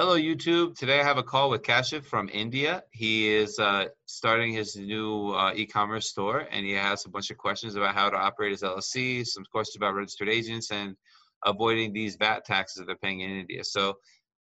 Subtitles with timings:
[0.00, 0.78] Hello, YouTube.
[0.78, 2.82] Today I have a call with Kashif from India.
[2.90, 7.36] He is uh, starting his new uh, e-commerce store, and he has a bunch of
[7.36, 10.96] questions about how to operate his LLC, some questions about registered agents, and
[11.44, 13.62] avoiding these VAT taxes that they're paying in India.
[13.62, 13.98] So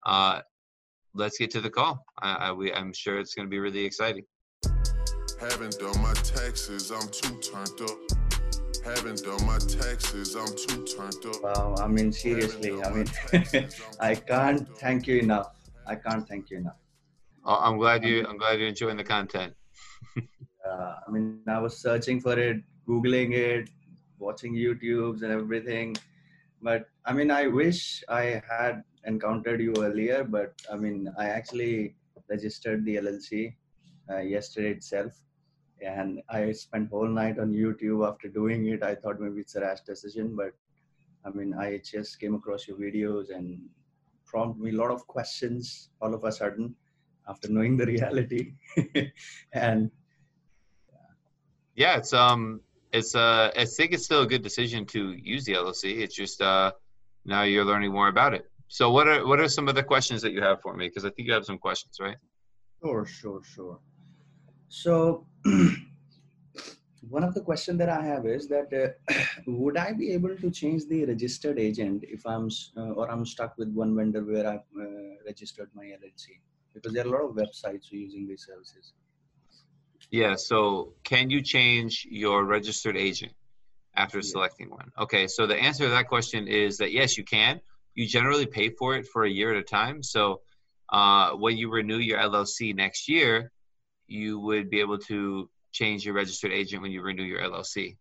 [0.04, 0.42] uh,
[1.14, 2.04] let's get to the call.
[2.20, 4.24] I, I'm sure it's going to be really exciting.
[5.40, 8.25] Haven't done my taxes, I'm too turned up.
[8.86, 11.42] Haven't done my taxes, I'm too turned up.
[11.42, 13.08] Wow, I mean, seriously, I mean,
[14.00, 15.56] I can't thank you enough.
[15.84, 16.76] I can't thank you enough.
[17.44, 18.24] Oh, I'm glad you.
[18.28, 19.54] I'm glad you're enjoying the content.
[20.16, 23.68] uh, I mean, I was searching for it, googling it,
[24.20, 25.96] watching YouTubes and everything.
[26.62, 30.22] But I mean, I wish I had encountered you earlier.
[30.22, 31.96] But I mean, I actually
[32.30, 33.56] registered the LLC
[34.08, 35.25] uh, yesterday itself
[35.80, 38.82] and I spent whole night on YouTube after doing it.
[38.82, 40.52] I thought maybe it's a rash decision, but
[41.24, 43.60] I mean, I just came across your videos and
[44.24, 46.74] prompted me a lot of questions all of a sudden
[47.28, 48.52] after knowing the reality.
[49.52, 49.90] and
[51.74, 52.60] yeah, it's um,
[52.92, 55.98] it's uh, I think it's still a good decision to use the LLC.
[55.98, 56.72] It's just uh,
[57.24, 58.50] now you're learning more about it.
[58.68, 60.88] So what are what are some of the questions that you have for me?
[60.88, 62.16] Because I think you have some questions, right?
[62.82, 63.78] Sure, sure, sure.
[64.68, 65.26] So
[67.08, 69.14] one of the question that I have is that uh,
[69.46, 73.56] would I be able to change the registered agent if I'm uh, or I'm stuck
[73.58, 76.40] with one vendor where I've uh, registered my LLC
[76.74, 78.92] because there are a lot of websites using these services.
[80.10, 80.34] Yeah.
[80.36, 83.32] So can you change your registered agent
[83.96, 84.90] after selecting one?
[84.98, 85.26] Okay.
[85.26, 87.60] So the answer to that question is that yes, you can.
[87.94, 90.02] You generally pay for it for a year at a time.
[90.02, 90.42] So
[90.92, 93.50] uh, when you renew your LLC next year,
[94.06, 97.96] you would be able to change your registered agent when you renew your LLC.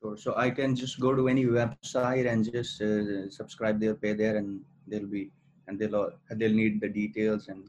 [0.00, 0.16] Sure.
[0.16, 4.36] So I can just go to any website and just uh, subscribe there, pay there,
[4.36, 5.30] and they'll be
[5.66, 7.64] and they'll they'll need the details and.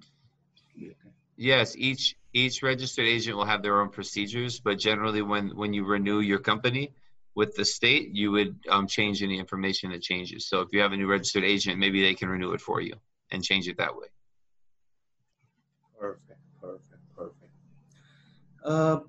[0.78, 1.12] Okay.
[1.36, 5.86] Yes, each each registered agent will have their own procedures, but generally, when when you
[5.86, 6.94] renew your company
[7.36, 10.48] with the state, you would um, change any information that changes.
[10.48, 12.96] So if you have a new registered agent, maybe they can renew it for you
[13.32, 14.08] and change it that way.
[18.64, 19.00] Uh,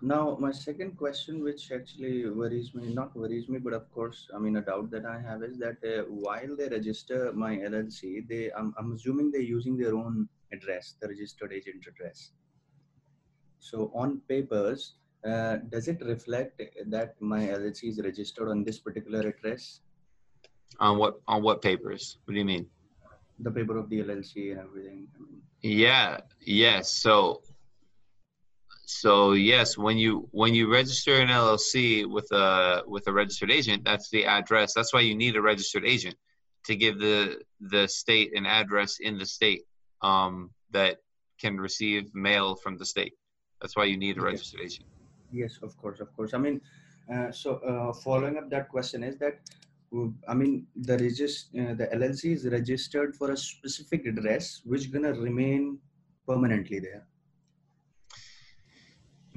[0.00, 4.38] now, my second question, which actually worries me, not worries me, but of course, I
[4.38, 8.52] mean, a doubt that I have is that uh, while they register my LLC, they,
[8.52, 12.30] I'm, I'm assuming they're using their own address, the registered agent address.
[13.58, 14.94] So on papers,
[15.24, 19.80] uh, does it reflect that my LLC is registered on this particular address?
[20.78, 22.18] On what on what papers?
[22.24, 22.66] What do you mean?
[23.40, 25.08] The paper of the LLC and everything.
[25.62, 26.20] Yeah.
[26.40, 26.92] Yes.
[26.92, 27.42] So
[28.90, 33.84] so yes, when you when you register an LLC with a with a registered agent,
[33.84, 34.72] that's the address.
[34.72, 36.16] That's why you need a registered agent
[36.64, 39.64] to give the the state an address in the state
[40.00, 40.96] um, that
[41.38, 43.12] can receive mail from the state.
[43.60, 44.86] That's why you need a registered agent.
[45.30, 46.32] Yes, of course, of course.
[46.32, 46.58] I mean,
[47.12, 49.34] uh, so uh, following up that question is that
[50.26, 55.12] I mean the regist- uh, the LLC is registered for a specific address which gonna
[55.12, 55.78] remain
[56.26, 57.07] permanently there.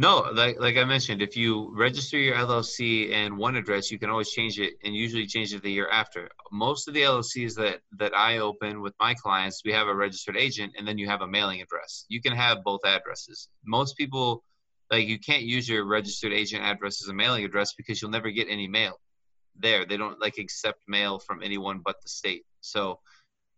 [0.01, 4.09] No, like like I mentioned, if you register your LLC in one address, you can
[4.09, 6.27] always change it and usually change it the year after.
[6.51, 10.35] Most of the LLCs that that I open with my clients, we have a registered
[10.35, 12.05] agent and then you have a mailing address.
[12.09, 13.47] You can have both addresses.
[13.63, 14.43] Most people
[14.89, 18.31] like you can't use your registered agent address as a mailing address because you'll never
[18.31, 18.99] get any mail
[19.55, 19.85] there.
[19.85, 22.43] They don't like accept mail from anyone but the state.
[22.61, 22.99] So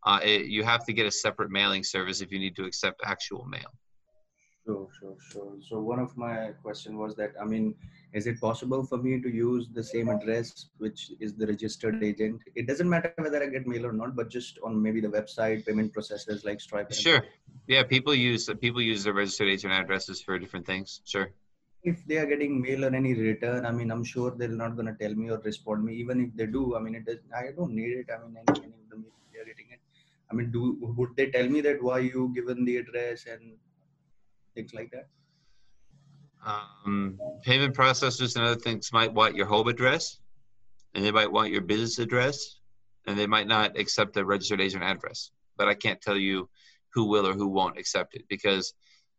[0.05, 2.99] uh, it, you have to get a separate mailing service if you need to accept
[3.05, 3.71] actual mail.
[4.65, 5.53] Sure, sure, sure.
[5.59, 7.75] So one of my question was that, I mean,
[8.13, 12.41] is it possible for me to use the same address, which is the registered agent?
[12.55, 15.65] It doesn't matter whether I get mail or not, but just on maybe the website
[15.65, 16.93] payment processors like Stripe.
[16.93, 17.25] Sure.
[17.67, 21.01] Yeah, people use people use the registered agent addresses for different things.
[21.03, 21.29] Sure.
[21.83, 24.87] If they are getting mail or any return, I mean, I'm sure they're not going
[24.87, 25.95] to tell me or respond me.
[25.95, 27.17] Even if they do, I mean, it does.
[27.35, 28.07] I don't need it.
[28.09, 29.79] I mean, any, any of the mail they're getting it.
[30.31, 33.57] I mean, do would they tell me that why you given the address and
[34.53, 35.07] things like that?
[36.45, 40.19] Um, payment processors and other things might want your home address,
[40.93, 42.59] and they might want your business address,
[43.07, 45.31] and they might not accept the registered agent address.
[45.57, 46.49] But I can't tell you
[46.93, 48.73] who will or who won't accept it because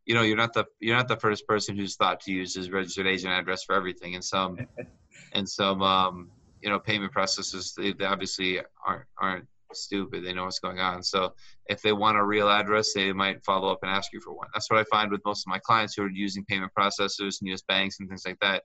[0.04, 2.70] you know you're not the you're not the first person who's thought to use his
[2.70, 4.14] registered agent address for everything.
[4.14, 4.58] And some
[5.32, 10.24] and some um, you know payment processors they, they obviously aren't aren't stupid.
[10.24, 11.02] They know what's going on.
[11.02, 11.34] So
[11.66, 14.48] if they want a real address, they might follow up and ask you for one.
[14.52, 17.48] That's what I find with most of my clients who are using payment processors and
[17.48, 17.62] U.S.
[17.66, 18.64] banks and things like that,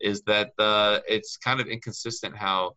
[0.00, 2.74] is that uh, it's kind of inconsistent how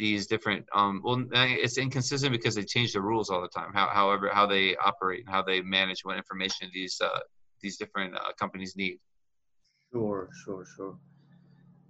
[0.00, 3.86] these different um well it's inconsistent because they change the rules all the time how
[3.88, 7.18] however how they operate and how they manage what information these uh
[7.60, 8.98] these different uh, companies need
[9.92, 10.96] sure sure sure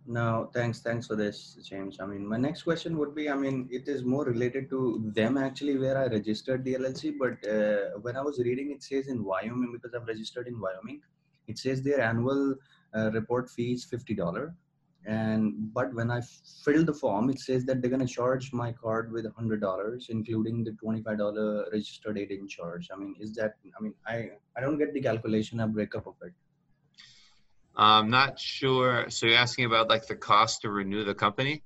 [0.07, 1.99] no thanks thanks for this james.
[2.01, 5.37] I mean my next question would be i mean it is more related to them
[5.37, 9.23] actually where i registered the llc but uh, when i was reading it says in
[9.23, 11.01] wyoming because i've registered in wyoming
[11.49, 12.55] it says their annual
[12.97, 14.53] uh, report fee is $50
[15.07, 16.21] and but when i
[16.65, 20.65] filled the form it says that they're going to charge my card with $100 including
[20.65, 22.89] the $25 registered agent charge.
[22.93, 26.15] I mean is that i mean i i don't get the calculation a breakup of
[26.23, 26.33] it
[27.81, 31.63] i'm not sure so you're asking about like the cost to renew the company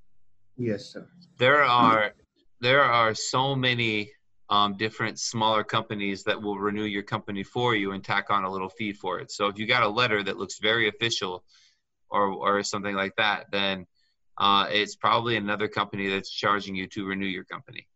[0.57, 1.07] yes sir
[1.39, 2.13] there are
[2.61, 4.11] there are so many
[4.51, 8.51] um, different smaller companies that will renew your company for you and tack on a
[8.51, 11.45] little fee for it so if you got a letter that looks very official
[12.15, 13.87] or or something like that, then
[14.39, 17.87] uh, it's probably another company that's charging you to renew your company.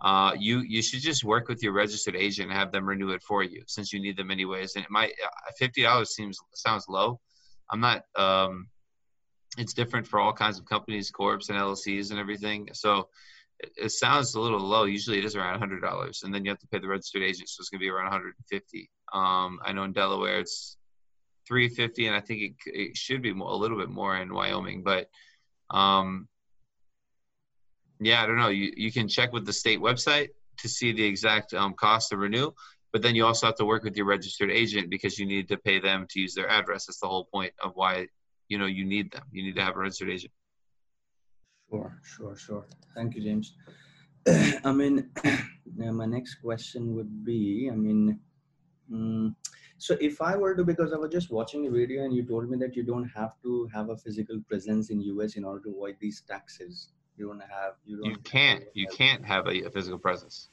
[0.00, 3.22] Uh, you you should just work with your registered agent and have them renew it
[3.22, 4.74] for you since you need them anyways.
[4.74, 7.20] And it might uh, fifty dollars seems sounds low.
[7.72, 8.04] I'm not.
[8.16, 8.68] Um,
[9.58, 12.68] it's different for all kinds of companies, corps and LLCs and everything.
[12.72, 13.08] So
[13.58, 14.84] it, it sounds a little low.
[14.84, 17.48] Usually it is around hundred dollars, and then you have to pay the registered agent,
[17.48, 18.90] so it's gonna be around 150.
[19.12, 20.76] Um, I know in Delaware it's
[21.48, 24.82] 350, and I think it, it should be more, a little bit more in Wyoming.
[24.82, 25.08] But
[25.70, 26.28] um,
[28.00, 28.48] yeah, I don't know.
[28.48, 30.28] You you can check with the state website
[30.58, 32.52] to see the exact um, cost to renew,
[32.92, 35.56] but then you also have to work with your registered agent because you need to
[35.56, 36.86] pay them to use their address.
[36.86, 38.08] That's the whole point of why
[38.48, 39.24] you know you need them.
[39.32, 40.32] You need to have a registered agent.
[41.70, 42.66] Sure, sure, sure.
[42.94, 43.54] Thank you, James.
[44.64, 45.10] I mean,
[45.76, 48.20] my next question would be, I mean.
[48.92, 49.34] Mm,
[49.82, 52.48] so if i were to because i was just watching a video and you told
[52.48, 55.70] me that you don't have to have a physical presence in us in order to
[55.70, 59.70] avoid these taxes you don't have you don't you can't you can't have a, a,
[59.70, 60.50] physical presence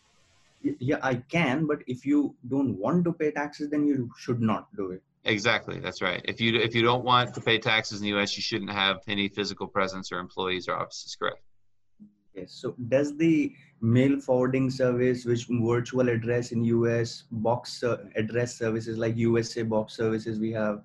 [0.61, 4.67] yeah i can but if you don't want to pay taxes then you should not
[4.75, 8.05] do it exactly that's right if you if you don't want to pay taxes in
[8.05, 11.41] the us you shouldn't have any physical presence or employees or offices correct
[12.35, 18.57] yes so does the mail forwarding service, which virtual address in US, box uh, address
[18.57, 20.81] services like USA box services we have.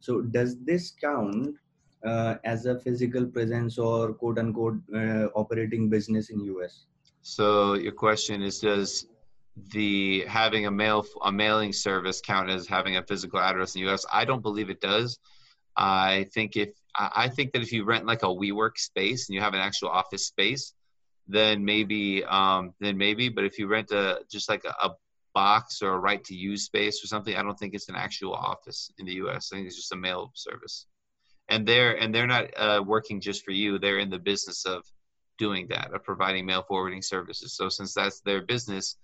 [0.00, 1.56] So does this count
[2.04, 6.86] uh, as a physical presence or quote unquote uh, operating business in US?
[7.22, 9.08] So your question is, does
[9.56, 13.90] the having a mail a mailing service count as having a physical address in the
[13.90, 14.04] US?
[14.12, 15.18] I don't believe it does.
[15.76, 19.42] I think if I think that if you rent like a WeWork space and you
[19.42, 20.72] have an actual office space,
[21.28, 23.28] then maybe um, then maybe.
[23.28, 24.94] But if you rent a just like a, a,
[25.34, 28.32] box or a right to use space or something, I don't think it's an actual
[28.32, 29.50] office in the U.S.
[29.52, 30.86] I think it's just a mail service,
[31.50, 33.78] and they're and they're not uh, working just for you.
[33.78, 34.82] They're in the business of
[35.36, 37.54] doing that, of providing mail forwarding services.
[37.54, 38.96] So since that's their business,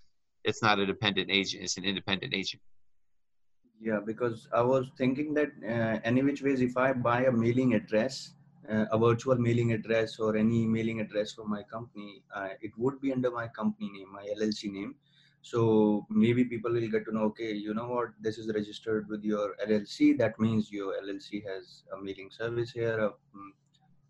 [0.44, 2.62] it's not a dependent agent; it's an independent agent.
[3.80, 7.74] Yeah, because I was thinking that uh, any which ways, if I buy a mailing
[7.74, 8.34] address
[8.70, 13.00] uh, a virtual mailing address or any mailing address for my company, uh, it would
[13.00, 14.94] be under my company name, my LLC name.
[15.40, 19.24] So maybe people will get to know, okay, you know what, this is registered with
[19.24, 20.16] your LLC.
[20.16, 23.50] That means your LLC has a mailing service here, mm,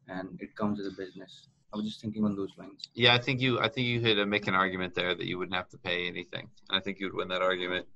[0.09, 1.49] and it comes as a business.
[1.73, 2.89] I was just thinking on those lines.
[2.95, 5.57] Yeah, I think you, I think you could make an argument there that you wouldn't
[5.57, 6.49] have to pay anything.
[6.69, 7.87] And I think you would win that argument.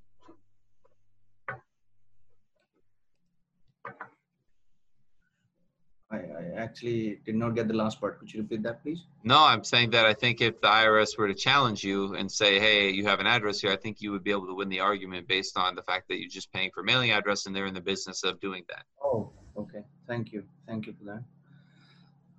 [6.11, 8.19] I, I actually did not get the last part.
[8.19, 9.05] Could you repeat that, please?
[9.25, 12.59] No, I'm saying that I think if the IRS were to challenge you and say,
[12.59, 14.81] hey, you have an address here, I think you would be able to win the
[14.81, 17.75] argument based on the fact that you're just paying for mailing address and they're in
[17.75, 18.85] the business of doing that.
[19.05, 19.81] Oh, okay.
[20.07, 20.45] Thank you.
[20.67, 21.25] Thank you for that.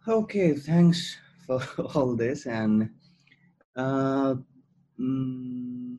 [0.08, 1.18] Okay, thanks
[1.96, 2.46] all this.
[2.46, 2.90] And
[3.76, 4.36] uh,
[5.00, 5.98] mm,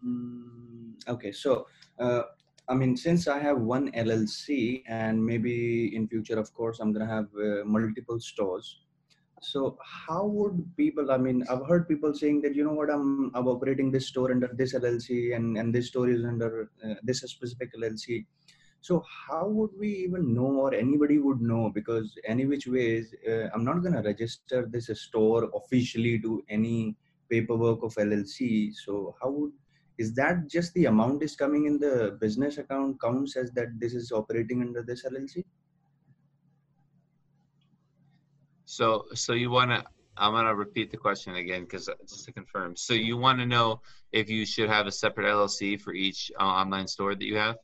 [1.09, 1.67] okay, so
[1.99, 2.23] uh,
[2.69, 7.07] I mean, since I have one LLC and maybe in future, of course, I'm gonna
[7.07, 8.81] have uh, multiple stores.
[9.41, 11.11] So how would people?
[11.11, 14.33] I mean, I've heard people saying that you know what, I'm I'm operating this store
[14.33, 18.27] under this LLC and and this store is under uh, this specific LLC.
[18.81, 21.71] So how would we even know, or anybody would know?
[21.75, 26.97] Because any which ways, uh, I'm not gonna register this store officially to any
[27.29, 28.73] paperwork of LLC.
[28.75, 29.53] So how would
[29.99, 33.95] is that just the amount is coming in the business account counts as that this
[33.95, 35.45] is operating under this LLC?
[38.65, 39.83] So, so you want to,
[40.17, 42.77] I'm going to repeat the question again because just to confirm.
[42.77, 43.81] So you want to know
[44.13, 47.57] if you should have a separate LLC for each uh, online store that you have?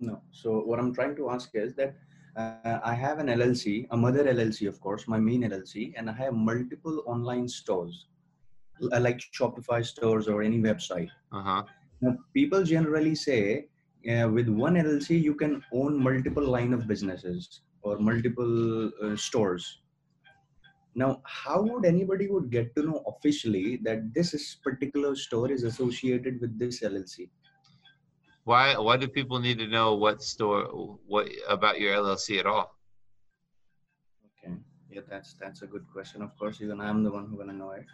[0.00, 0.20] No.
[0.30, 1.96] So what I'm trying to ask is that
[2.36, 6.12] uh, I have an LLC, a mother LLC, of course, my main LLC, and I
[6.12, 8.08] have multiple online stores,
[8.82, 11.08] l- like Shopify stores or any website.
[11.32, 11.62] Uh huh.
[12.02, 13.68] Now, people generally say
[14.10, 19.80] uh, with one LLC you can own multiple line of businesses or multiple uh, stores.
[20.94, 25.62] Now, how would anybody would get to know officially that this is particular store is
[25.62, 27.30] associated with this LLC?
[28.46, 30.62] Why why do people need to know what store
[31.04, 32.78] what about your LLC at all?
[34.38, 34.54] Okay,
[34.88, 36.22] yeah, that's that's a good question.
[36.22, 37.84] Of course, even I'm the one who's gonna know it.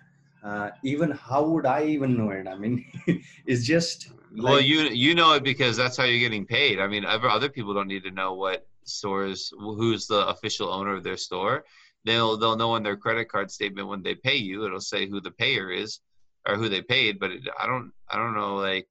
[0.44, 2.47] Uh, even how would I even know it?
[2.47, 2.85] I mean,
[3.47, 6.80] it's just well, you you know it because that's how you're getting paid.
[6.80, 10.94] I mean, other other people don't need to know what stores who's the official owner
[10.94, 11.64] of their store.
[12.04, 14.66] They'll they'll know on their credit card statement when they pay you.
[14.66, 16.00] It'll say who the payer is
[16.47, 17.18] or who they paid.
[17.18, 18.88] But it, I don't I don't know like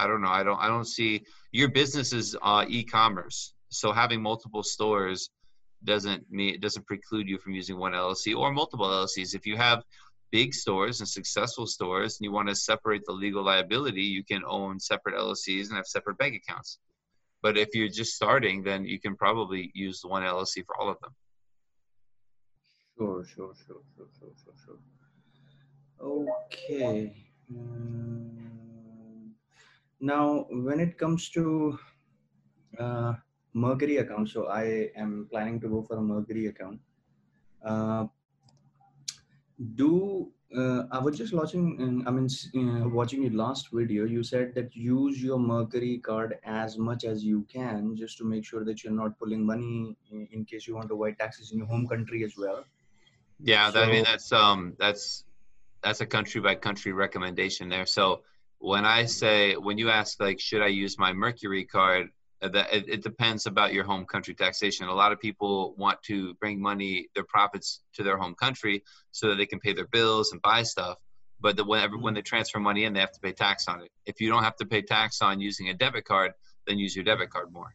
[0.00, 0.28] I don't know.
[0.30, 3.52] I don't I don't see your business is uh, e-commerce.
[3.68, 5.30] So having multiple stores
[5.84, 9.34] doesn't mean it doesn't preclude you from using one LLC or multiple LLCs.
[9.34, 9.82] If you have
[10.30, 14.42] big stores and successful stores and you want to separate the legal liability, you can
[14.46, 16.78] own separate LLCs and have separate bank accounts.
[17.42, 20.98] But if you're just starting, then you can probably use one LLC for all of
[21.02, 21.14] them.
[22.96, 24.78] Sure, sure, sure, sure, sure, sure, sure.
[26.00, 27.14] Okay.
[27.52, 28.69] Mm,
[30.00, 31.78] now, when it comes to
[32.78, 33.14] uh,
[33.52, 36.80] Mercury account, so I am planning to go for a Mercury account.
[37.64, 38.06] Uh,
[39.74, 44.04] do uh, I was just watching, uh, I mean, uh, watching your last video.
[44.04, 48.44] You said that use your Mercury card as much as you can, just to make
[48.44, 51.68] sure that you're not pulling money in, case you want to avoid taxes in your
[51.68, 52.64] home country as well.
[53.38, 55.24] Yeah, that, I mean that's um that's
[55.82, 57.86] that's a country by country recommendation there.
[57.86, 58.22] So
[58.60, 62.08] when I say when you ask like should I use my Mercury card,
[62.42, 64.86] uh, that it, it depends about your home country taxation.
[64.86, 69.28] A lot of people want to bring money, their profits to their home country so
[69.28, 70.98] that they can pay their bills and buy stuff.
[71.40, 73.90] But the, whenever when they transfer money in, they have to pay tax on it.
[74.04, 76.32] If you don't have to pay tax on using a debit card,
[76.66, 77.74] then use your debit card more.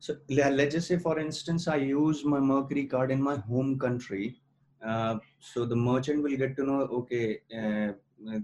[0.00, 4.40] So let's just say, for instance, I use my Mercury card in my home country.
[4.84, 7.92] Uh, so the merchant will get to know, okay, uh,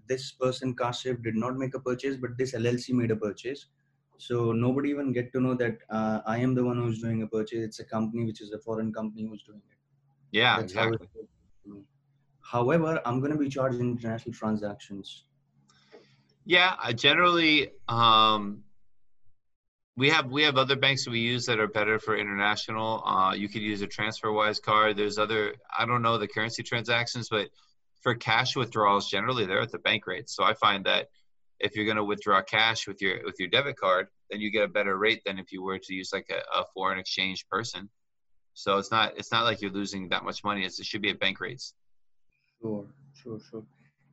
[0.07, 3.67] this person Kashif did not make a purchase, but this LLC made a purchase.
[4.19, 7.27] So nobody even get to know that uh, I am the one who's doing a
[7.27, 7.65] purchase.
[7.65, 9.79] It's a company which is a foreign company who's doing it.
[10.33, 11.09] Yeah, That's exactly.
[11.67, 11.83] me.
[12.43, 15.25] However, I'm going to be charged international transactions.
[16.45, 18.65] Yeah, I generally um,
[19.97, 23.03] we have we have other banks that we use that are better for international.
[23.05, 24.97] Uh, you could use a TransferWise card.
[24.97, 27.49] There's other I don't know the currency transactions, but
[28.03, 30.35] for cash withdrawals, generally they're at the bank rates.
[30.35, 31.09] So I find that
[31.59, 34.65] if you're going to withdraw cash with your with your debit card, then you get
[34.65, 37.89] a better rate than if you were to use like a, a foreign exchange person.
[38.55, 40.65] So it's not it's not like you're losing that much money.
[40.65, 41.75] It's, it should be at bank rates.
[42.61, 43.65] Sure, sure, sure.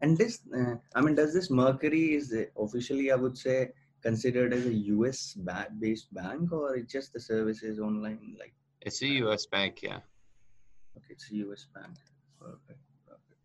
[0.01, 4.53] And this, uh, I mean, does this Mercury is uh, officially, I would say, considered
[4.53, 8.35] as a US ba- based bank, or it's just the services online?
[8.39, 9.47] Like, It's a U.S.
[9.47, 10.01] bank, yeah.
[10.97, 11.95] okay, it's a US bank.
[12.39, 12.79] Perfect,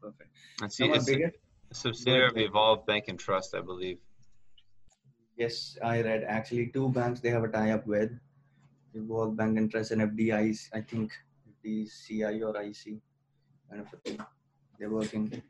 [0.02, 0.80] perfect, perfect.
[0.90, 1.32] It's,
[1.71, 3.99] a subsidiary of Evolve Bank and Trust, I believe.
[5.37, 8.11] yes, I read actually two banks they have a tie up with
[8.94, 10.54] Evolve Bank and Trust and FDI.
[10.75, 11.12] I think
[11.64, 13.00] DCI or IC,
[13.71, 14.21] kind of a thing.
[14.78, 15.42] They're working.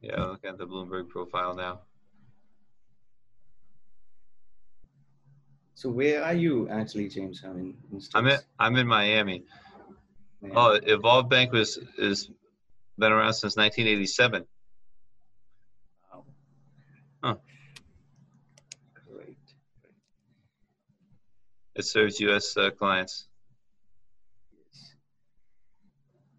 [0.00, 1.80] Yeah, look at the Bloomberg profile now.
[5.74, 7.42] So, where are you actually, James?
[7.44, 9.44] I mean, in I'm in I'm in Miami.
[10.42, 10.50] Yeah.
[10.56, 12.30] Oh, Evolve Bank was is
[12.98, 14.44] been around since 1987.
[16.12, 16.24] Wow.
[17.22, 17.34] Huh.
[19.06, 19.36] Great.
[21.74, 22.56] It serves U.S.
[22.56, 23.28] Uh, clients.
[24.52, 24.94] Yes.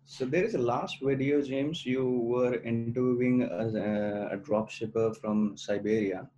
[0.05, 1.85] So there is a last video, James.
[1.85, 6.29] You were interviewing a, a drop shipper from Siberia,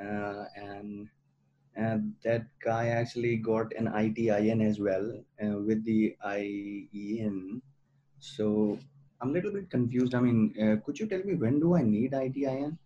[0.00, 1.08] uh, and
[1.76, 5.12] and that guy actually got an ITIN as well
[5.42, 7.62] uh, with the IEN.
[8.18, 8.78] So
[9.20, 10.14] I'm a little bit confused.
[10.14, 12.78] I mean, uh, could you tell me when do I need ITIN?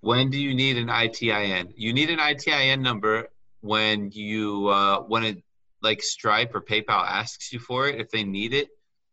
[0.00, 1.72] When do you need an ITIN?
[1.76, 3.28] You need an ITIN number
[3.60, 5.42] when you uh, when it
[5.82, 8.00] like Stripe or PayPal asks you for it.
[8.00, 8.68] If they need it,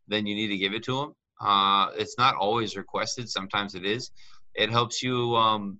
[0.08, 1.14] then you need to give it to them.
[1.40, 3.28] Uh, it's not always requested.
[3.28, 4.10] Sometimes it is.
[4.54, 5.78] It helps you um,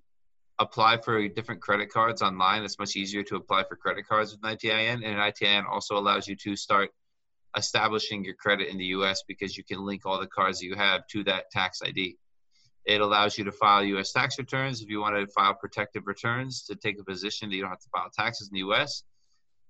[0.59, 2.63] apply for different credit cards online.
[2.63, 5.97] It's much easier to apply for credit cards with an ITIN, and an ITIN also
[5.97, 6.91] allows you to start
[7.57, 9.23] establishing your credit in the U.S.
[9.27, 12.15] because you can link all the cards you have to that tax ID.
[12.85, 14.13] It allows you to file U.S.
[14.13, 17.61] tax returns if you want to file protective returns to take a position that you
[17.61, 19.03] don't have to file taxes in the U.S.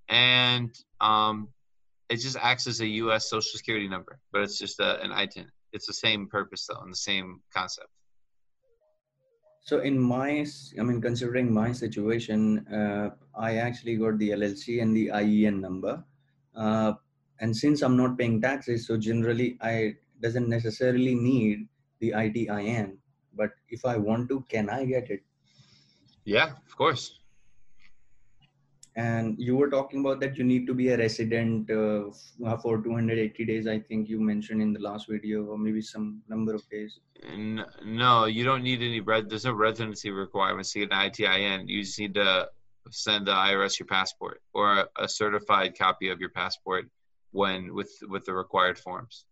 [0.08, 1.48] And um,
[2.08, 3.28] it just acts as a U.S.
[3.28, 5.46] Social Security number, but it's just a, an ITIN.
[5.72, 7.88] It's the same purpose though, and the same concept.
[9.62, 10.46] So in my,
[10.78, 16.02] I mean, considering my situation, uh, I actually got the LLC and the IEN number.
[16.56, 16.94] Uh,
[17.40, 21.68] and since I'm not paying taxes, so generally I doesn't necessarily need
[22.00, 22.96] the ITIN.
[23.34, 25.22] But if I want to, can I get it?
[26.24, 27.20] Yeah, of course.
[28.96, 32.10] And you were talking about that you need to be a resident uh,
[32.56, 33.68] for 280 days.
[33.68, 36.98] I think you mentioned in the last video, or maybe some number of days.
[37.84, 39.00] No, you don't need any.
[39.00, 41.68] There's no residency requirements to get an ITIN.
[41.68, 42.48] You just need to
[42.90, 46.88] send the IRS your passport or a certified copy of your passport
[47.32, 49.24] when with with the required forms.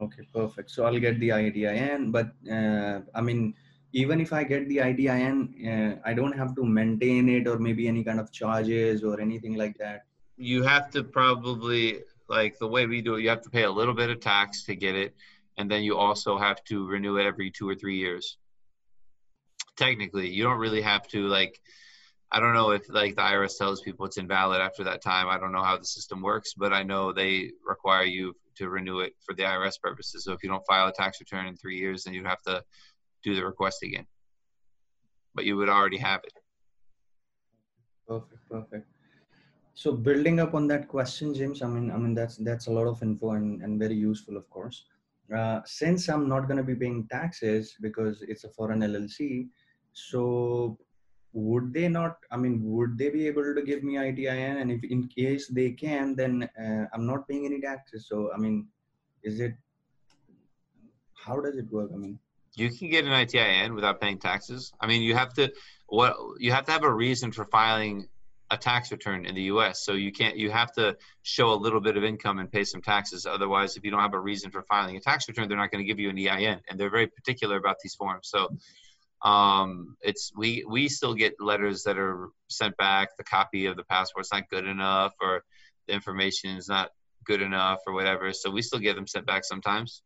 [0.00, 0.70] Okay, perfect.
[0.70, 3.54] So I'll get the ITIN, but uh, I mean,
[3.92, 7.88] even if I get the ITIN, uh, I don't have to maintain it or maybe
[7.88, 10.04] any kind of charges or anything like that.
[10.36, 13.22] You have to probably like the way we do it.
[13.22, 15.14] You have to pay a little bit of tax to get it,
[15.56, 18.36] and then you also have to renew it every two or three years.
[19.78, 21.58] Technically, you don't really have to like
[22.32, 25.28] I don't know if like the IRS tells people it's invalid after that time.
[25.28, 29.00] I don't know how the system works, but I know they require you to renew
[29.00, 30.24] it for the IRS purposes.
[30.24, 32.62] So if you don't file a tax return in three years, then you have to
[33.22, 34.06] do the request again.
[35.34, 36.32] But you would already have it.
[38.08, 38.86] Perfect, perfect.
[39.74, 42.86] So building up on that question, James, I mean, I mean that's that's a lot
[42.86, 44.84] of info and, and very useful, of course.
[45.34, 49.48] Uh, since I'm not going to be paying taxes because it's a foreign LLC,
[49.92, 50.78] so
[51.36, 54.82] would they not i mean would they be able to give me itin and if
[54.84, 58.06] in case they can then uh, i'm not paying any taxes.
[58.08, 58.66] So i mean
[59.22, 59.54] is it
[61.12, 61.90] how does it work?
[61.92, 62.18] I mean
[62.54, 64.72] you can get an itin without paying taxes.
[64.80, 65.52] I mean you have to
[65.88, 68.08] what you have to have a reason for filing
[68.50, 71.80] a tax return in the us so you can't you have to show a little
[71.80, 73.26] bit of income and pay some taxes.
[73.26, 75.84] Otherwise if you don't have a reason for filing a tax return they're not going
[75.84, 78.28] to give you an ein and they're very particular about these forms.
[78.30, 78.48] So
[79.22, 83.16] um, it's we we still get letters that are sent back.
[83.16, 85.42] The copy of the passport's not good enough, or
[85.88, 86.90] the information is not
[87.24, 88.32] good enough, or whatever.
[88.32, 90.02] So we still get them sent back sometimes.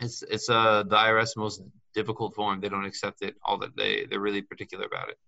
[0.00, 1.62] It's it's uh the IRS most
[1.94, 2.60] difficult form.
[2.60, 3.36] They don't accept it.
[3.44, 5.18] All that they they're really particular about it,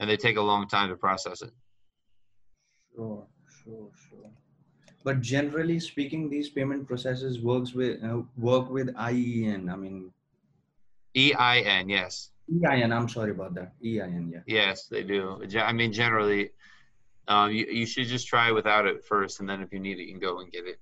[0.00, 1.52] and they take a long time to process it.
[2.94, 3.26] Sure,
[3.64, 4.30] sure, sure.
[5.04, 9.70] But generally speaking, these payment processes works with uh, work with IEN.
[9.70, 10.12] I mean,
[11.16, 12.30] EIN, yes.
[12.50, 13.72] EIN, I'm sorry about that.
[13.84, 14.40] EIN, yeah.
[14.46, 15.42] Yes, they do.
[15.58, 16.50] I mean, generally,
[17.26, 20.04] um, you, you should just try without it first, and then if you need it,
[20.04, 20.80] you can go and get it.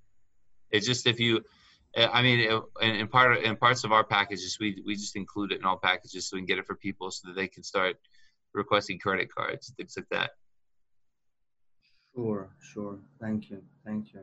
[0.70, 1.42] It's just if you,
[1.96, 5.58] I mean, in, in part in parts of our packages, we we just include it
[5.58, 7.96] in all packages so we can get it for people so that they can start
[8.52, 10.30] requesting credit cards, things like that.
[12.14, 12.98] Sure, sure.
[13.20, 14.20] Thank you, thank you.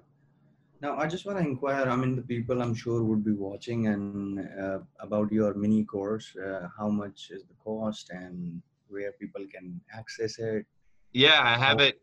[0.84, 1.90] Now, I just want to inquire.
[1.90, 6.36] I mean, the people I'm sure would be watching and uh, about your mini course.
[6.36, 10.66] Uh, how much is the cost and where people can access it?
[11.14, 12.02] Yeah, I have it.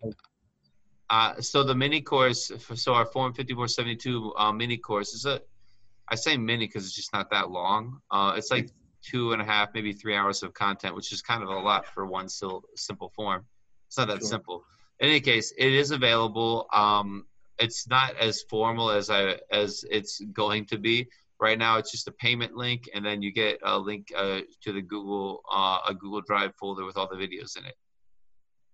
[1.11, 5.43] Uh, so the mini course, so our Form 5472 uh, mini course is a,
[6.09, 8.01] I say mini because it's just not that long.
[8.11, 8.71] Uh, it's like
[9.03, 11.85] two and a half, maybe three hours of content, which is kind of a lot
[11.85, 13.45] for one simple form.
[13.89, 14.29] It's not that sure.
[14.29, 14.65] simple.
[15.01, 16.67] In any case, it is available.
[16.73, 17.27] Um,
[17.61, 21.09] it's not as formal as I as it's going to be.
[21.39, 24.73] Right now, it's just a payment link, and then you get a link uh, to
[24.73, 27.77] the Google uh, a Google Drive folder with all the videos in it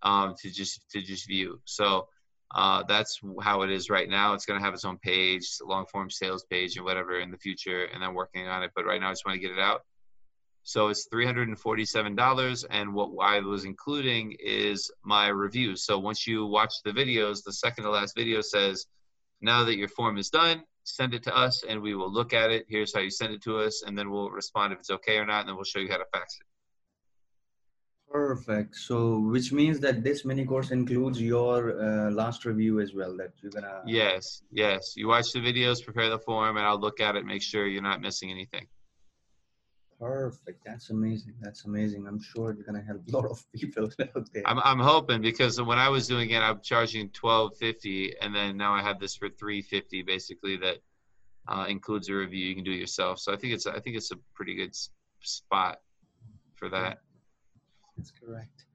[0.02, 1.60] um, to just to just view.
[1.64, 2.08] So
[2.54, 4.34] uh, that's how it is right now.
[4.34, 7.38] It's going to have its own page, long form sales page, and whatever in the
[7.38, 7.84] future.
[7.84, 9.82] And I'm working on it, but right now I just want to get it out.
[10.66, 12.64] So it's $347.
[12.70, 15.76] And what I was including is my review.
[15.76, 18.84] So once you watch the videos, the second to last video says,
[19.40, 22.50] now that your form is done, send it to us and we will look at
[22.50, 22.66] it.
[22.68, 23.84] Here's how you send it to us.
[23.86, 25.40] And then we'll respond if it's okay or not.
[25.40, 26.46] And then we'll show you how to fax it.
[28.10, 28.74] Perfect.
[28.74, 33.16] So, which means that this mini course includes your uh, last review as well.
[33.16, 33.82] That you're gonna.
[33.84, 34.94] Yes, yes.
[34.96, 37.82] You watch the videos, prepare the form, and I'll look at it, make sure you're
[37.82, 38.68] not missing anything.
[39.98, 40.62] Perfect.
[40.64, 41.34] That's amazing.
[41.40, 42.06] That's amazing.
[42.06, 44.42] I'm sure you're gonna help a lot of people out there.
[44.44, 48.56] I'm I'm hoping because when I was doing it, I'm charging twelve fifty, and then
[48.56, 50.78] now I have this for three fifty, basically that
[51.48, 52.46] uh, includes a review.
[52.46, 53.18] You can do it yourself.
[53.20, 54.74] So I think it's I think it's a pretty good
[55.20, 55.80] spot
[56.54, 56.98] for that.
[57.96, 58.66] That's correct.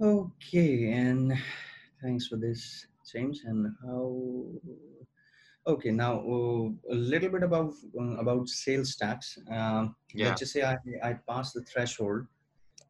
[0.00, 1.32] Okay, and
[2.02, 3.42] thanks for this, James.
[3.46, 4.44] And how
[5.66, 9.38] Okay, now uh, a little bit about uh, about sales tax.
[9.50, 10.28] Um, Yeah.
[10.28, 12.26] Let's just say I, I pass the threshold.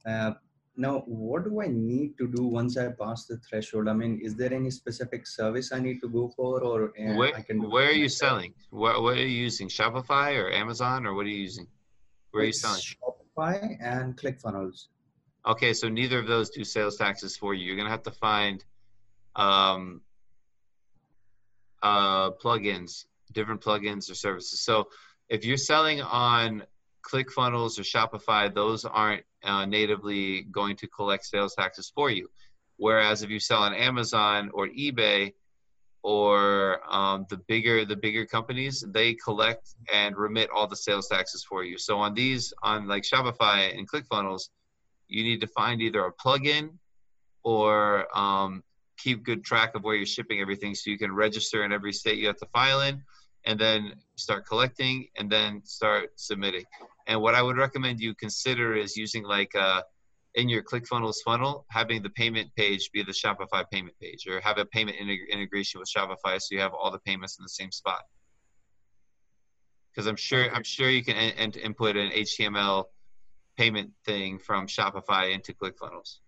[0.05, 0.33] Uh,
[0.77, 3.89] now, what do I need to do once I pass the threshold?
[3.89, 7.35] I mean, is there any specific service I need to go for, or uh, Where,
[7.35, 7.62] I can?
[7.71, 8.31] where are you myself?
[8.31, 8.55] selling?
[8.69, 9.69] What, what are you using?
[9.69, 11.67] Shopify or Amazon or what are you using?
[12.33, 12.83] Where are you selling?
[12.83, 14.89] Shopify and ClickFunnels.
[15.47, 17.65] Okay, so neither of those do sales taxes for you.
[17.65, 18.62] You're gonna have to find
[19.37, 20.03] um,
[21.87, 22.92] uh, plugins,
[23.33, 24.59] different plugins or services.
[24.68, 24.75] So
[25.29, 26.64] if you're selling on
[27.09, 32.29] ClickFunnels or Shopify, those aren't uh, natively going to collect sales taxes for you.
[32.77, 35.33] Whereas if you sell on Amazon or eBay
[36.03, 41.44] or um, the bigger the bigger companies, they collect and remit all the sales taxes
[41.49, 41.79] for you.
[41.79, 44.44] So on these, on like Shopify and ClickFunnels,
[45.09, 46.64] you need to find either a plugin
[47.42, 48.62] or um,
[48.99, 52.19] keep good track of where you're shipping everything so you can register in every state
[52.19, 53.03] you have to file in
[53.45, 56.65] and then start collecting and then start submitting.
[57.07, 59.83] And what i would recommend you consider is using like uh,
[60.35, 64.59] in your clickfunnels funnel having the payment page be the shopify payment page or have
[64.59, 67.71] a payment integ- integration with shopify so you have all the payments in the same
[67.71, 68.03] spot.
[69.93, 72.85] Because i'm sure i'm sure you can in- input an html
[73.57, 76.19] payment thing from shopify into clickfunnels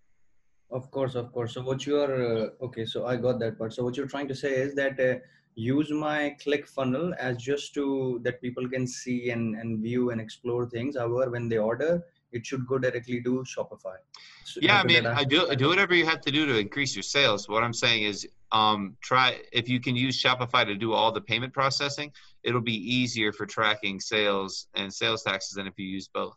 [0.71, 1.53] Of course, of course.
[1.53, 2.85] So what you are uh, okay?
[2.85, 3.73] So I got that part.
[3.73, 5.19] So what you're trying to say is that uh,
[5.55, 10.21] use my click funnel as just to that people can see and and view and
[10.21, 10.95] explore things.
[10.95, 13.97] However, when they order, it should go directly to Shopify.
[14.43, 16.95] So Yeah, I mean, that, I do do whatever you have to do to increase
[16.95, 17.49] your sales.
[17.49, 21.21] What I'm saying is, um, try if you can use Shopify to do all the
[21.21, 22.11] payment processing,
[22.43, 26.35] it'll be easier for tracking sales and sales taxes than if you use both.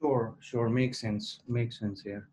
[0.00, 1.40] Sure, sure, makes sense.
[1.46, 2.28] Makes sense here.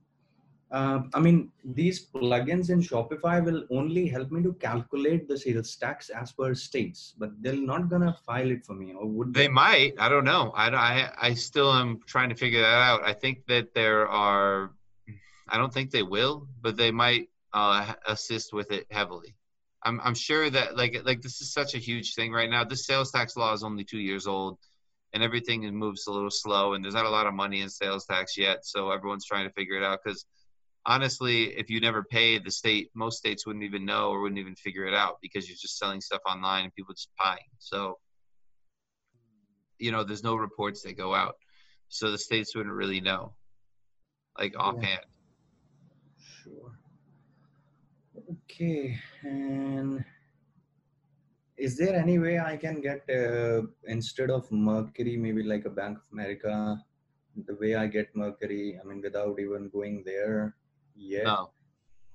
[0.70, 5.74] Uh, I mean, these plugins in Shopify will only help me to calculate the sales
[5.78, 9.48] tax as per states, but they're not gonna file it for me, or would They
[9.48, 9.94] might.
[9.98, 10.52] I don't know.
[10.52, 13.04] I, I I still am trying to figure that out.
[13.04, 14.72] I think that there are.
[15.48, 19.36] I don't think they will, but they might uh, assist with it heavily.
[19.84, 22.66] I'm I'm sure that like like this is such a huge thing right now.
[22.66, 24.58] This sales tax law is only two years old,
[25.14, 28.06] and everything moves a little slow, and there's not a lot of money in sales
[28.06, 28.66] tax yet.
[28.66, 30.26] So everyone's trying to figure it out because
[30.88, 34.56] honestly, if you never pay the state, most states wouldn't even know or wouldn't even
[34.56, 37.52] figure it out because you're just selling stuff online and people just buying.
[37.60, 38.00] So
[39.80, 41.36] you know, there's no reports that go out.
[41.90, 43.34] So the states wouldn't really know,
[44.38, 45.06] like offhand.
[46.20, 46.72] Sure.
[48.44, 50.04] Okay, and
[51.56, 55.98] is there any way I can get uh, instead of Mercury, maybe like a Bank
[55.98, 56.84] of America,
[57.46, 58.80] the way I get Mercury?
[58.82, 60.57] I mean, without even going there
[60.98, 61.26] yet.
[61.26, 61.52] No.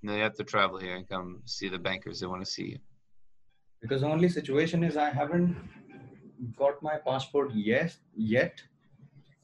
[0.03, 2.21] No, you have to travel here and come see the bankers.
[2.21, 2.79] They want to see you.
[3.81, 5.57] Because the only situation is I haven't
[6.57, 8.61] got my passport yet, yet,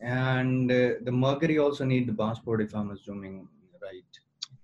[0.00, 3.48] and uh, the Mercury also need the passport if I'm assuming
[3.80, 4.04] right.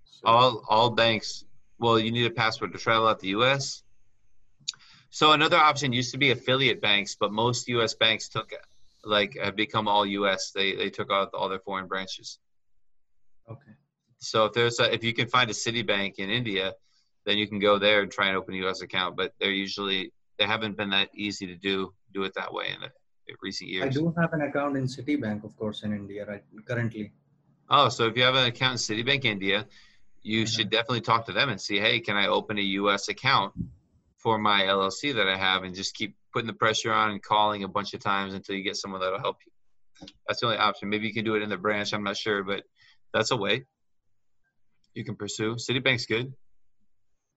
[0.04, 1.44] So, All all banks.
[1.78, 3.82] Well, you need a passport to travel out the U.S.
[5.10, 7.94] So another option used to be affiliate banks, but most U.S.
[7.94, 8.52] banks took
[9.04, 10.50] like have become all U.S.
[10.50, 12.38] They they took out all their foreign branches.
[13.48, 13.74] okay.
[14.24, 16.72] So if there's a, if you can find a Citibank in India,
[17.26, 18.80] then you can go there and try and open a U.S.
[18.80, 19.16] account.
[19.16, 22.80] But they're usually they haven't been that easy to do do it that way in
[22.80, 22.90] the
[23.28, 23.84] in recent years.
[23.84, 26.44] I do have an account in Citibank, of course, in India, right?
[26.66, 27.12] Currently.
[27.70, 29.66] Oh, so if you have an account in Citibank India,
[30.22, 30.54] you Mhm.
[30.54, 33.08] should definitely talk to them and see, hey, can I open a U.S.
[33.08, 33.54] account
[34.18, 37.62] for my LLC that I have, and just keep putting the pressure on and calling
[37.62, 39.52] a bunch of times until you get someone that'll help you.
[40.26, 40.88] That's the only option.
[40.88, 41.92] Maybe you can do it in the branch.
[41.92, 42.64] I'm not sure, but
[43.12, 43.64] that's a way
[44.94, 45.56] you can pursue.
[45.56, 46.32] Citibank's good.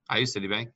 [0.08, 0.68] I use Citibank.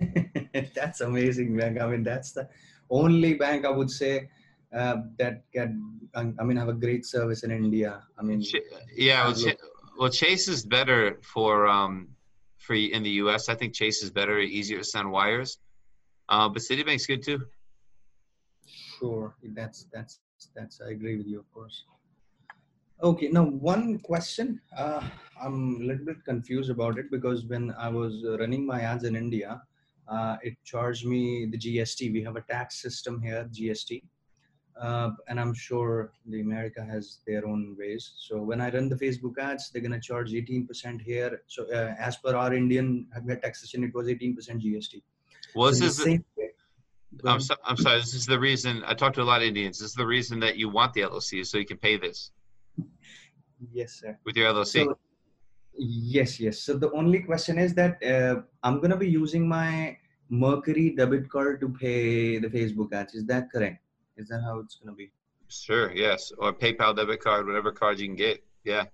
[0.74, 1.80] that's amazing, bank.
[1.80, 2.48] I mean, that's the
[2.90, 4.28] only bank I would say
[4.74, 8.02] uh, that can, I mean, have a great service in India.
[8.18, 8.42] I mean,
[8.96, 9.56] yeah, well, Ch-
[9.98, 12.08] well, Chase is better for um
[12.58, 13.48] for in the U.S.
[13.48, 15.58] I think Chase is better, easier to send wires.
[16.28, 17.42] Uh, but Citibank's good too.
[18.66, 20.20] Sure, that's that's
[20.56, 20.80] that's.
[20.80, 21.84] I agree with you, of course.
[23.02, 24.60] Okay, now one question.
[24.76, 25.02] Uh,
[25.42, 29.16] I'm a little bit confused about it because when I was running my ads in
[29.16, 29.60] India,
[30.08, 32.12] uh, it charged me the GST.
[32.12, 34.02] We have a tax system here, GST,
[34.80, 38.12] uh, and I'm sure the America has their own ways.
[38.16, 41.42] So when I run the Facebook ads, they're gonna charge 18% here.
[41.46, 43.06] So uh, as per our Indian
[43.42, 45.02] taxation, it was 18% GST.
[45.54, 45.96] Well, this So the is.
[45.96, 46.50] same way-
[47.24, 48.00] I'm, so, I'm sorry.
[48.00, 49.78] This is the reason I talked to a lot of Indians.
[49.78, 52.30] This is the reason that you want the LLC, so you can pay this
[53.72, 54.18] Yes, sir.
[54.24, 54.84] with your LLC.
[54.84, 54.98] So,
[55.76, 56.58] yes, yes.
[56.58, 59.96] So the only question is that uh, I'm gonna be using my
[60.28, 63.14] Mercury debit card to pay the Facebook ads.
[63.14, 63.82] Is that correct?
[64.16, 65.10] Is that how it's gonna be?
[65.48, 65.92] Sure.
[65.92, 66.32] Yes.
[66.38, 68.44] Or PayPal debit card, whatever card you can get.
[68.64, 68.84] Yeah.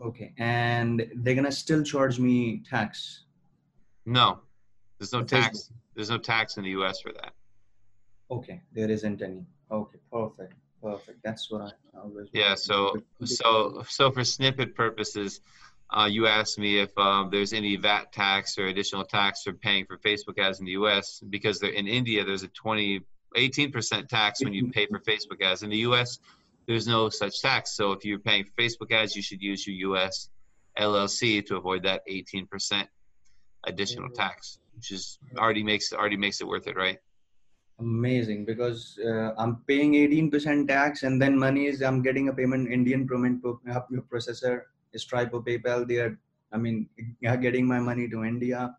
[0.00, 3.24] Okay, and they're gonna still charge me tax.
[4.06, 4.40] No,
[4.98, 5.70] there's no tax.
[5.94, 7.00] There's no tax in the U.S.
[7.00, 7.32] for that.
[8.30, 9.44] Okay, there isn't any.
[9.70, 10.54] Okay, perfect,
[10.84, 11.20] perfect.
[11.24, 12.28] That's what I always.
[12.32, 12.54] Yeah.
[12.54, 15.40] So so so for snippet purposes,
[15.90, 19.86] uh, you asked me if um, there's any VAT tax or additional tax for paying
[19.86, 21.22] for Facebook ads in the U.S.
[21.30, 23.00] because in India there's a 20
[23.36, 25.64] 18% tax when you pay for Facebook ads.
[25.64, 26.18] In the U.S.
[26.68, 27.76] there's no such tax.
[27.76, 30.28] So if you're paying for Facebook ads, you should use your U.S.
[30.78, 32.86] LLC to avoid that 18%
[33.66, 36.98] additional tax, which is already makes already makes it worth it, right?
[37.80, 42.70] Amazing because uh, I'm paying 18% tax and then money is I'm getting a payment
[42.70, 43.60] Indian payment pro-
[44.12, 44.62] processor
[44.96, 45.86] Stripe or PayPal.
[45.86, 46.18] They are,
[46.52, 46.88] I mean,
[47.26, 48.76] are getting my money to India,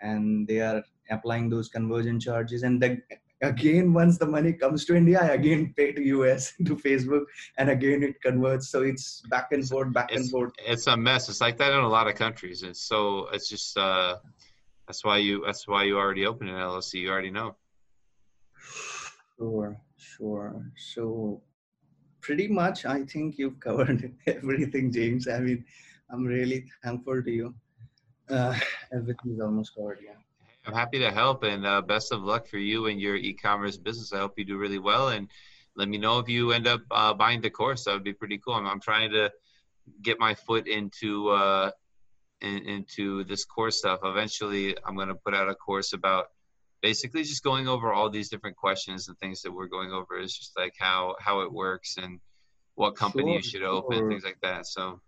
[0.00, 2.64] and they are applying those conversion charges.
[2.64, 3.02] And then
[3.42, 7.24] again, once the money comes to India, I again pay to US to Facebook,
[7.58, 8.70] and again it converts.
[8.70, 10.52] So it's back and forth, back and It's, forth.
[10.58, 11.28] it's a mess.
[11.28, 12.62] It's like that in a lot of countries.
[12.62, 14.16] It's so it's just uh,
[14.86, 16.94] that's why you that's why you already opened an LLC.
[16.94, 17.56] You already know.
[19.42, 20.70] Sure, sure.
[20.76, 21.42] So
[22.20, 25.26] pretty much I think you've covered everything, James.
[25.26, 25.64] I mean,
[26.10, 27.54] I'm really thankful to you.
[28.30, 28.56] Uh,
[28.92, 30.14] everything is almost covered, yeah.
[30.64, 34.12] I'm happy to help, and uh, best of luck for you and your e-commerce business.
[34.12, 35.28] I hope you do really well, and
[35.74, 37.84] let me know if you end up uh, buying the course.
[37.84, 38.54] That would be pretty cool.
[38.54, 39.32] I'm, I'm trying to
[40.02, 41.72] get my foot into uh,
[42.42, 43.98] in, into this course stuff.
[44.04, 46.26] Eventually, I'm going to put out a course about
[46.82, 50.18] basically just going over all these different questions and things that we're going over.
[50.18, 52.20] Is just like how how it works and
[52.74, 54.66] what company you Sure, should open, things like that.
[54.66, 55.00] So,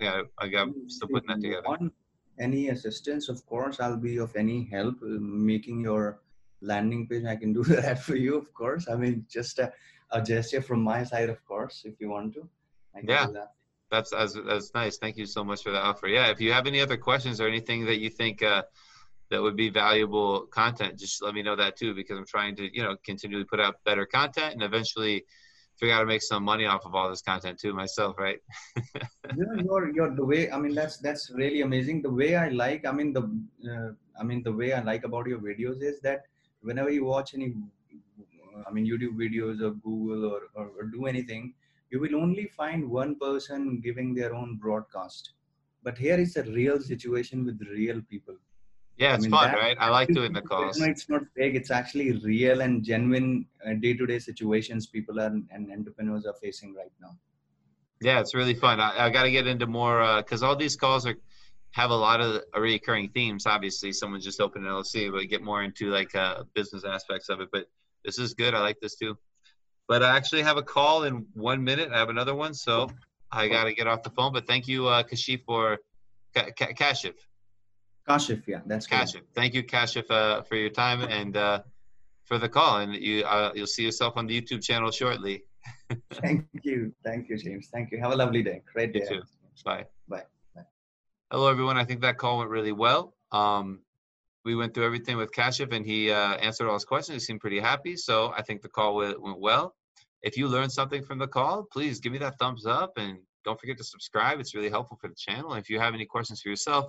[0.00, 1.68] yeah, I got still putting that If together.
[1.68, 1.92] want
[2.38, 5.06] any assistance, of course, I'll be of any help uh,
[5.50, 6.20] making your
[6.60, 7.24] landing page.
[7.24, 8.88] I can do that for you, of course.
[8.88, 9.72] I mean, just a,
[10.12, 12.48] a gesture from my side, of course, if you want to.
[12.94, 13.26] I can Yeah.
[13.26, 13.52] do that.
[13.90, 14.98] That's, that's that's nice.
[14.98, 16.08] Thank you so much for the offer.
[16.08, 18.62] Yeah, if you have any other questions or anything that you think uh,
[19.30, 22.74] that would be valuable content, just let me know that too, because I'm trying to
[22.74, 25.24] you know continually put out better content and eventually
[25.78, 28.38] figure out how to make some money off of all this content too myself, right?
[29.36, 32.02] you know your your the way i mean that's that's really amazing.
[32.02, 33.24] The way i like i mean the
[33.70, 36.22] uh, i mean the way i like about your videos is that
[36.62, 37.54] whenever you watch any
[38.66, 41.54] i mean youtube videos or google or, or, or do anything
[41.90, 45.32] you will only find one person giving their own broadcast.
[45.82, 48.36] But here is a real situation with real people
[48.98, 49.76] Yeah, it's mean, fun, that- right?
[49.80, 50.78] I like doing the calls.
[50.78, 55.72] no, it's not fake it's actually real and genuine uh, day-to-day situations people are and
[55.72, 57.16] entrepreneurs are facing right now
[58.00, 58.80] Yeah, it's really fun.
[58.80, 61.16] I, I got to get into more because all these calls are
[61.72, 63.46] have a lot of recurring themes.
[63.46, 67.40] Obviously, someone just opened an LLC, but get more into like uh, business aspects of
[67.40, 67.48] it.
[67.52, 67.66] But
[68.04, 68.54] this is good.
[68.54, 69.16] I like this too.
[69.86, 71.90] But I actually have a call in one minute.
[71.92, 72.88] I have another one, so
[73.30, 74.32] I got to get off the phone.
[74.32, 75.78] But thank you, uh, Kashif, for
[76.34, 76.50] Ka-
[76.82, 77.14] Kashif.
[78.08, 79.12] Kashif yeah that's correct.
[79.12, 79.22] Kashif.
[79.34, 81.60] Thank you, Kashif, uh, for your time and uh,
[82.28, 82.78] for the call.
[82.78, 85.44] And you uh, you'll see yourself on the YouTube channel shortly.
[86.12, 86.92] Thank you.
[87.04, 87.68] Thank you, James.
[87.72, 87.98] Thank you.
[87.98, 88.62] Have a lovely day.
[88.72, 89.00] Great day.
[89.00, 89.22] too.
[89.64, 89.86] Bye.
[90.08, 90.22] Bye.
[90.54, 90.62] Bye.
[91.30, 91.76] Hello, everyone.
[91.76, 93.14] I think that call went really well.
[93.32, 93.80] Um,
[94.44, 97.14] we went through everything with Kashif, and he uh, answered all his questions.
[97.16, 99.74] He seemed pretty happy, so I think the call went, went well.
[100.22, 103.60] If you learned something from the call, please give me that thumbs up, and don't
[103.60, 104.40] forget to subscribe.
[104.40, 105.54] It's really helpful for the channel.
[105.54, 106.86] If you have any questions for yourself,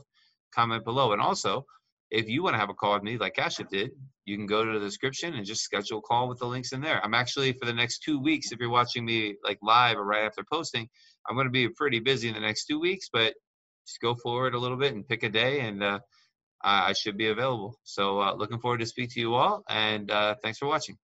[0.53, 1.13] comment below.
[1.13, 1.65] And also,
[2.11, 3.91] if you want to have a call with me, like Kashif did,
[4.25, 6.81] you can go to the description and just schedule a call with the links in
[6.81, 7.03] there.
[7.03, 8.51] I'm actually for the next two weeks.
[8.51, 10.87] If you're watching me like live or right after posting,
[11.27, 13.33] I'm going to be pretty busy in the next two weeks, but
[13.87, 15.99] just go forward a little bit and pick a day and uh,
[16.63, 17.79] I I should be available.
[17.83, 20.97] So uh, looking forward to speak to you all and uh, thanks for watching.